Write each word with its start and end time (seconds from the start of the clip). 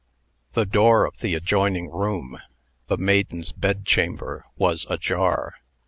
The 0.53 0.65
door 0.65 1.05
of 1.05 1.19
the 1.19 1.35
adjoining 1.35 1.91
room 1.91 2.39
the 2.87 2.97
maiden's 2.97 3.51
bedchamber 3.51 4.43
was 4.57 4.87
ajar. 4.89 5.57